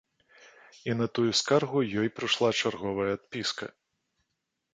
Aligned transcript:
І 0.89 0.95
на 1.01 1.07
тую 1.17 1.31
скаргу 1.39 1.79
ёй 2.05 2.11
прыйшла 2.21 2.49
чарговая 2.63 3.07
адпіска. 3.19 3.65